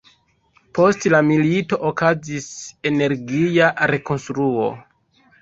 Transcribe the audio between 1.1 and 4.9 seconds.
la milito okazis energia rekonstruo.